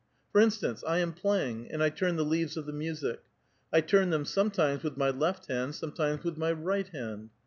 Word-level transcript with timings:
For 0.31 0.41
instance, 0.41 0.83
I' 0.83 0.97
am 0.97 1.13
playing, 1.13 1.71
and 1.71 1.83
I 1.83 1.89
turn 1.91 2.15
the 2.15 2.25
leaves 2.25 2.57
of 2.57 2.65
the 2.65 2.73
music. 2.73 3.21
I 3.71 3.81
turn 3.81 4.09
them 4.09 4.25
sometimes 4.25 4.81
with 4.81 4.97
my 4.97 5.11
left 5.11 5.45
hand, 5.45 5.75
sometimes 5.75 6.23
with 6.23 6.37
my 6.37 6.51
right 6.51 6.87
hand. 6.87 7.29